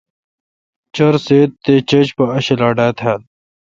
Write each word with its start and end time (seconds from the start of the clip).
چار 0.95 1.15
سیت 1.25 1.51
تے°چھج 1.63 2.07
پا 2.17 2.25
اک 2.35 2.41
چھلا 2.45 2.69
ڈھا 2.77 2.87
تال۔ 2.97 3.21